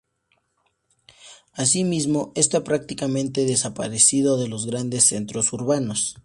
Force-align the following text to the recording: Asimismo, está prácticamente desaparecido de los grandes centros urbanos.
Asimismo, 1.53 2.31
está 2.33 2.63
prácticamente 2.63 3.45
desaparecido 3.45 4.39
de 4.39 4.47
los 4.47 4.65
grandes 4.65 5.03
centros 5.03 5.53
urbanos. 5.53 6.15